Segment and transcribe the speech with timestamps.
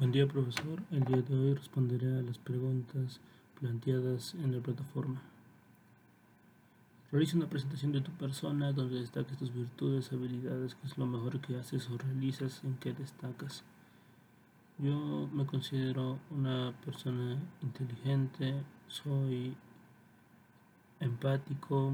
[0.00, 3.20] Buen día profesor, el día de hoy responderé a las preguntas
[3.60, 5.20] planteadas en la plataforma.
[7.12, 11.38] Realiza una presentación de tu persona donde destaques tus virtudes, habilidades, qué es lo mejor
[11.42, 13.62] que haces o realizas, en qué destacas.
[14.78, 18.54] Yo me considero una persona inteligente,
[18.88, 19.54] soy
[20.98, 21.92] empático,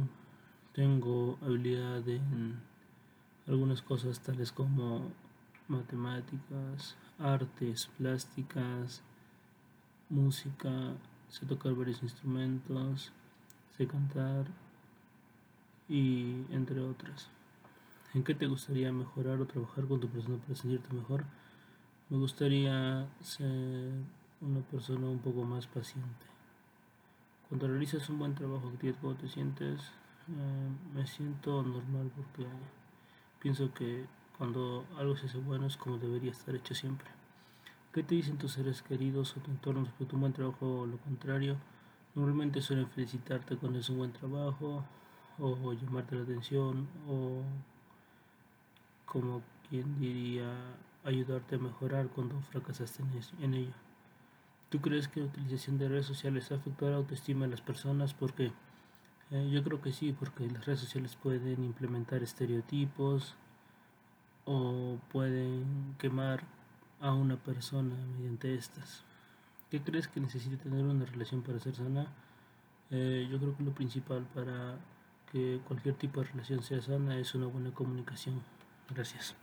[0.74, 2.60] tengo habilidad en
[3.48, 5.10] algunas cosas tales como
[5.68, 9.02] matemáticas, artes plásticas,
[10.08, 10.94] música,
[11.28, 13.12] sé tocar varios instrumentos,
[13.76, 14.46] sé cantar
[15.88, 17.28] y entre otras.
[18.14, 21.24] ¿En qué te gustaría mejorar o trabajar con tu persona para sentirte mejor?
[22.08, 23.92] Me gustaría ser
[24.40, 26.26] una persona un poco más paciente.
[27.48, 29.80] Cuando realizas un buen trabajo, ¿cómo te sientes?
[30.28, 32.48] Eh, me siento normal porque
[33.40, 34.06] pienso que
[34.38, 37.08] cuando algo se hace bueno es como debería estar hecho siempre.
[37.92, 40.98] ¿Qué te dicen tus seres queridos o tu entorno a un buen trabajo o lo
[40.98, 41.56] contrario?
[42.14, 44.84] Normalmente suelen felicitarte cuando es un buen trabajo
[45.38, 47.42] o llamarte la atención o
[49.04, 50.52] como quien diría
[51.04, 53.02] ayudarte a mejorar cuando fracasaste
[53.40, 53.74] en ello.
[54.68, 58.14] ¿Tú crees que la utilización de redes sociales ha afectado la autoestima de las personas?
[58.14, 58.52] Porque
[59.30, 63.36] eh, yo creo que sí, porque las redes sociales pueden implementar estereotipos,
[64.46, 66.44] o pueden quemar
[67.00, 69.04] a una persona mediante estas.
[69.70, 72.06] ¿Qué crees que necesita tener una relación para ser sana?
[72.90, 74.78] Eh, yo creo que lo principal para
[75.30, 78.40] que cualquier tipo de relación sea sana es una buena comunicación.
[78.88, 79.34] Gracias.